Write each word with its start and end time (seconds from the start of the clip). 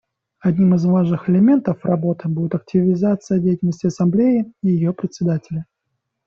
Одним 0.39 0.73
из 0.73 0.83
важных 0.85 1.29
элементов 1.29 1.85
работы 1.85 2.27
будет 2.27 2.55
активизация 2.55 3.37
деятельности 3.37 3.85
Ассамблеи 3.85 4.51
и 4.63 4.69
ее 4.69 4.93
Председателя. 4.93 5.67